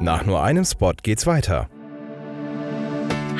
[0.00, 1.68] Nach nur einem Spot geht's weiter.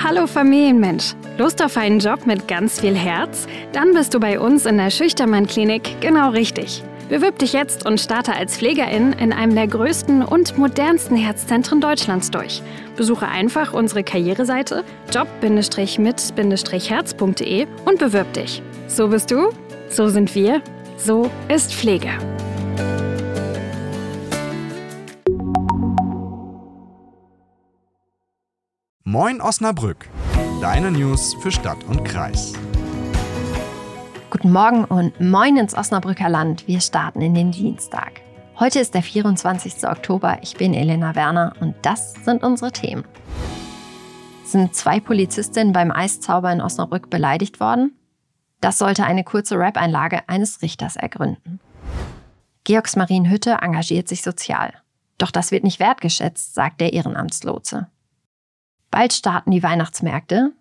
[0.02, 1.14] Hallo Familienmensch.
[1.36, 3.46] Lust auf einen Job mit ganz viel Herz?
[3.72, 6.82] Dann bist du bei uns in der Schüchtermann-Klinik genau richtig.
[7.10, 12.30] Bewirb dich jetzt und starte als Pflegerin in einem der größten und modernsten Herzzentren Deutschlands
[12.30, 12.62] durch.
[12.96, 18.62] Besuche einfach unsere Karriereseite job-mit-herz.de und bewirb dich.
[18.86, 19.50] So bist du,
[19.88, 20.62] so sind wir,
[20.96, 22.10] so ist Pflege.
[29.12, 30.08] Moin Osnabrück,
[30.60, 32.52] deine News für Stadt und Kreis.
[34.30, 36.68] Guten Morgen und moin ins Osnabrücker Land.
[36.68, 38.20] Wir starten in den Dienstag.
[38.60, 39.84] Heute ist der 24.
[39.88, 40.38] Oktober.
[40.42, 43.02] Ich bin Elena Werner und das sind unsere Themen.
[44.44, 47.98] Sind zwei Polizistinnen beim Eiszauber in Osnabrück beleidigt worden?
[48.60, 51.58] Das sollte eine kurze Rap-Einlage eines Richters ergründen.
[52.62, 54.72] Georgs Marienhütte engagiert sich sozial.
[55.18, 57.88] Doch das wird nicht wertgeschätzt, sagt der Ehrenamtslotse.
[58.90, 60.52] Bald starten die Weihnachtsmärkte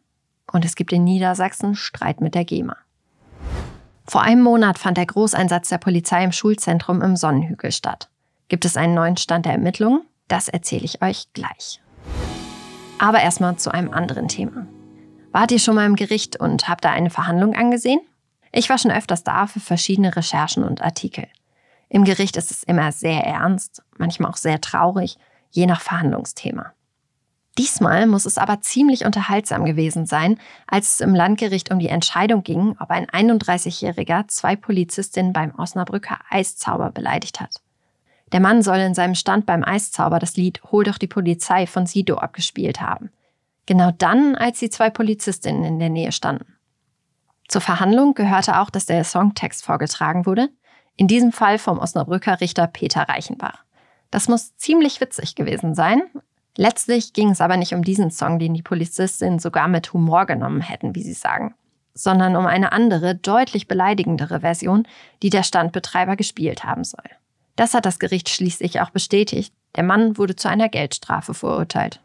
[0.52, 2.78] und es gibt in Niedersachsen Streit mit der GEMA.
[4.06, 8.10] Vor einem Monat fand der Großeinsatz der Polizei im Schulzentrum im Sonnenhügel statt.
[8.48, 10.02] Gibt es einen neuen Stand der Ermittlungen?
[10.28, 11.82] Das erzähle ich euch gleich.
[13.00, 14.68] Aber erstmal zu einem anderen Thema.
[15.32, 18.02] Wart ihr schon mal im Gericht und habt da eine Verhandlung angesehen?
[18.52, 21.28] Ich war schon öfters da für verschiedene Recherchen und Artikel.
[21.88, 25.18] Im Gericht ist es immer sehr ernst, manchmal auch sehr traurig,
[25.52, 26.74] je nach Verhandlungsthema.
[27.60, 32.42] Diesmal muss es aber ziemlich unterhaltsam gewesen sein, als es im Landgericht um die Entscheidung
[32.42, 37.56] ging, ob ein 31-Jähriger zwei Polizistinnen beim Osnabrücker Eiszauber beleidigt hat.
[38.32, 41.86] Der Mann soll in seinem Stand beim Eiszauber das Lied Hol doch die Polizei von
[41.86, 43.12] Sido abgespielt haben.
[43.66, 46.56] Genau dann, als die zwei Polizistinnen in der Nähe standen.
[47.50, 50.48] Zur Verhandlung gehörte auch, dass der Songtext vorgetragen wurde,
[50.96, 53.66] in diesem Fall vom Osnabrücker Richter Peter Reichenbach.
[54.12, 56.04] Das muss ziemlich witzig gewesen sein,
[56.60, 60.60] Letztlich ging es aber nicht um diesen Song, den die Polizistinnen sogar mit Humor genommen
[60.60, 61.56] hätten, wie sie sagen,
[61.94, 64.86] sondern um eine andere, deutlich beleidigendere Version,
[65.24, 67.06] die der Standbetreiber gespielt haben soll.
[67.56, 69.54] Das hat das Gericht schließlich auch bestätigt.
[69.78, 72.02] Der Mann wurde zu einer Geldstrafe verurteilt.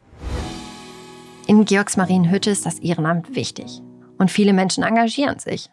[1.48, 3.82] In Georgsmarienhütte ist das Ehrenamt wichtig.
[4.18, 5.68] Und viele Menschen engagieren sich.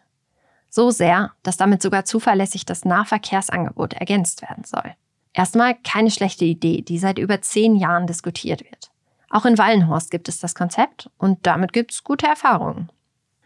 [0.70, 4.96] So sehr, dass damit sogar zuverlässig das Nahverkehrsangebot ergänzt werden soll.
[5.34, 8.90] Erstmal keine schlechte Idee, die seit über zehn Jahren diskutiert wird.
[9.30, 12.90] Auch in Wallenhorst gibt es das Konzept und damit gibt es gute Erfahrungen.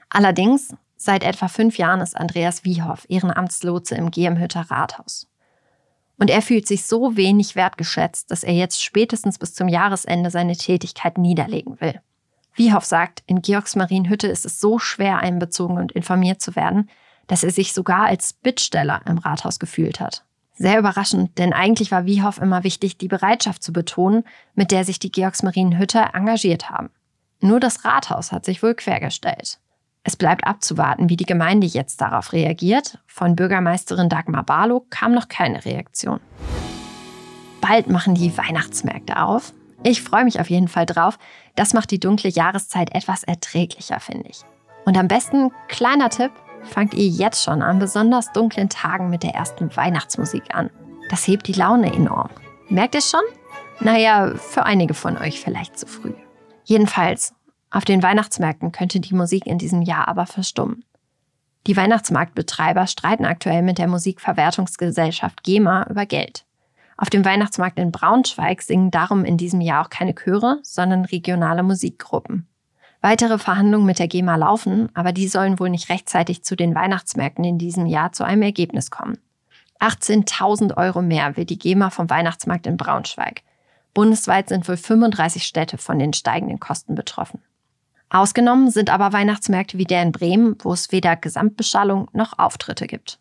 [0.09, 5.29] Allerdings, seit etwa fünf Jahren ist Andreas Wiehoff Ehrenamtslotse im Gehmhütter Rathaus.
[6.19, 10.57] Und er fühlt sich so wenig wertgeschätzt, dass er jetzt spätestens bis zum Jahresende seine
[10.57, 12.01] Tätigkeit niederlegen will.
[12.55, 16.89] Wiehoff sagt, in Georgsmarienhütte ist es so schwer, einbezogen und informiert zu werden,
[17.27, 20.25] dass er sich sogar als Bittsteller im Rathaus gefühlt hat.
[20.59, 24.25] Sehr überraschend, denn eigentlich war Wiehoff immer wichtig, die Bereitschaft zu betonen,
[24.55, 26.91] mit der sich die Georgsmarienhütter engagiert haben.
[27.41, 29.59] Nur das Rathaus hat sich wohl quergestellt.
[30.03, 33.01] Es bleibt abzuwarten, wie die Gemeinde jetzt darauf reagiert.
[33.07, 36.21] Von Bürgermeisterin Dagmar Barlow kam noch keine Reaktion.
[37.61, 39.53] Bald machen die Weihnachtsmärkte auf.
[39.83, 41.19] Ich freue mich auf jeden Fall drauf.
[41.55, 44.41] Das macht die dunkle Jahreszeit etwas erträglicher, finde ich.
[44.87, 46.31] Und am besten, kleiner Tipp,
[46.67, 50.71] fangt ihr jetzt schon an besonders dunklen Tagen mit der ersten Weihnachtsmusik an.
[51.11, 52.31] Das hebt die Laune enorm.
[52.69, 53.23] Merkt ihr schon?
[53.81, 56.13] Naja, für einige von euch vielleicht zu früh.
[56.65, 57.35] Jedenfalls,
[57.71, 60.85] auf den Weihnachtsmärkten könnte die Musik in diesem Jahr aber verstummen.
[61.67, 66.45] Die Weihnachtsmarktbetreiber streiten aktuell mit der Musikverwertungsgesellschaft GEMA über Geld.
[66.97, 71.63] Auf dem Weihnachtsmarkt in Braunschweig singen darum in diesem Jahr auch keine Chöre, sondern regionale
[71.63, 72.49] Musikgruppen.
[73.01, 77.45] Weitere Verhandlungen mit der GEMA laufen, aber die sollen wohl nicht rechtzeitig zu den Weihnachtsmärkten
[77.45, 79.19] in diesem Jahr zu einem Ergebnis kommen.
[79.81, 83.43] 18.000 Euro mehr will die GEMA vom Weihnachtsmarkt in Braunschweig.
[83.95, 87.41] Bundesweit sind wohl 35 Städte von den steigenden Kosten betroffen.
[88.09, 93.19] Ausgenommen sind aber Weihnachtsmärkte wie der in Bremen, wo es weder Gesamtbeschallung noch Auftritte gibt.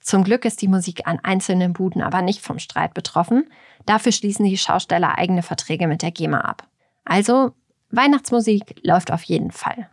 [0.00, 3.50] Zum Glück ist die Musik an einzelnen Buden aber nicht vom Streit betroffen.
[3.86, 6.68] Dafür schließen die Schausteller eigene Verträge mit der GEMA ab.
[7.04, 7.54] Also
[7.96, 9.88] Weihnachtsmusik läuft auf jeden Fall.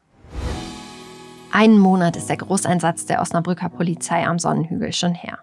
[1.52, 5.40] Einen Monat ist der Großeinsatz der Osnabrücker Polizei am Sonnenhügel schon her.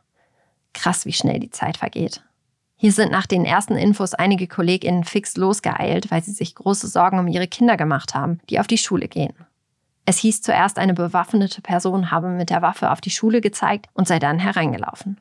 [0.72, 2.22] Krass, wie schnell die Zeit vergeht.
[2.76, 7.18] Hier sind nach den ersten Infos einige KollegInnen fix losgeeilt, weil sie sich große Sorgen
[7.18, 9.34] um ihre Kinder gemacht haben, die auf die Schule gehen.
[10.06, 14.08] Es hieß zuerst, eine bewaffnete Person habe mit der Waffe auf die Schule gezeigt und
[14.08, 15.20] sei dann hereingelaufen.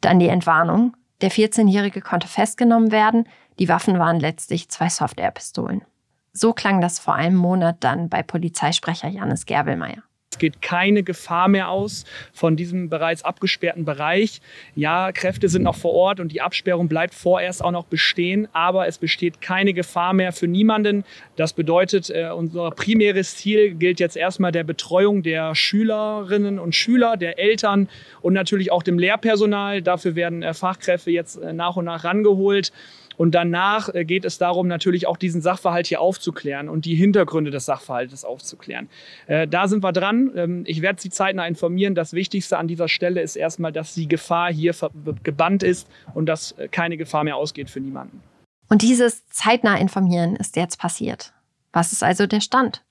[0.00, 0.96] Dann die Entwarnung.
[1.20, 3.28] Der 14-Jährige konnte festgenommen werden.
[3.58, 5.82] Die Waffen waren letztlich zwei Softwarepistolen.
[6.32, 10.02] So klang das vor einem Monat dann bei Polizeisprecher Janis Gerbelmeier.
[10.38, 14.40] geht keine Gefahr mehr aus von diesem bereits abgesperrten Bereich.
[14.76, 18.86] Ja, Kräfte sind noch vor Ort und die Absperrung bleibt vorerst auch noch bestehen, aber
[18.86, 21.04] es besteht keine Gefahr mehr für niemanden.
[21.34, 27.16] Das bedeutet, äh, unser primäres Ziel gilt jetzt erstmal der Betreuung der Schülerinnen und Schüler,
[27.16, 27.88] der Eltern
[28.22, 29.82] und natürlich auch dem Lehrpersonal.
[29.82, 32.70] Dafür werden äh, Fachkräfte jetzt äh, nach und nach rangeholt.
[33.20, 37.50] Und danach äh, geht es darum, natürlich auch diesen Sachverhalt hier aufzuklären und die Hintergründe
[37.50, 38.88] des Sachverhaltes aufzuklären.
[39.26, 40.30] Äh, da sind wir dran.
[40.34, 41.94] Ähm, ich werde Sie zeitnah informieren.
[41.94, 44.74] Das Wichtigste an dieser Stelle ist erstmal, dass die Gefahr hier
[45.22, 48.22] gebannt ist und dass äh, keine Gefahr mehr ausgeht für niemanden.
[48.70, 51.34] Und dieses zeitnah informieren ist jetzt passiert.
[51.74, 52.82] Was ist also der Stand?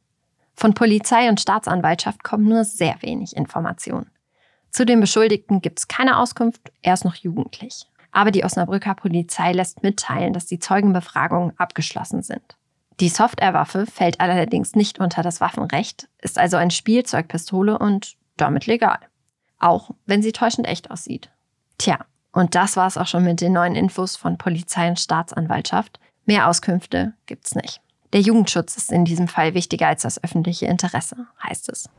[0.54, 4.06] Von Polizei und Staatsanwaltschaft kommt nur sehr wenig Information.
[4.70, 7.88] Zu den Beschuldigten gibt es keine Auskunft, er ist noch jugendlich.
[8.12, 12.58] Aber die Osnabrücker Polizei lässt mitteilen, dass die Zeugenbefragungen abgeschlossen sind.
[13.00, 19.00] Die Software-Waffe fällt allerdings nicht unter das Waffenrecht, ist also ein Spielzeugpistole und damit legal.
[19.58, 21.30] Auch wenn sie täuschend echt aussieht.
[21.78, 22.00] Tja,
[22.32, 26.00] und das war es auch schon mit den neuen Infos von Polizei und Staatsanwaltschaft.
[26.26, 27.82] Mehr Auskünfte gibt's nicht.
[28.12, 31.90] Der Jugendschutz ist in diesem Fall wichtiger als das öffentliche Interesse, heißt es.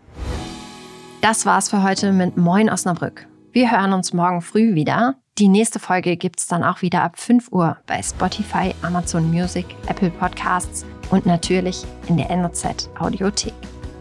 [1.21, 3.27] Das war's für heute mit Moin Osnabrück.
[3.53, 5.17] Wir hören uns morgen früh wieder.
[5.41, 9.65] Die nächste Folge gibt es dann auch wieder ab 5 Uhr bei Spotify, Amazon Music,
[9.87, 13.55] Apple Podcasts und natürlich in der NOZ Audiothek.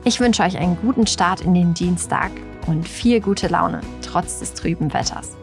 [0.03, 2.29] Ich wünsche euch einen guten Start in den Dienstag
[2.67, 5.37] und viel gute Laune trotz des trüben Wetters.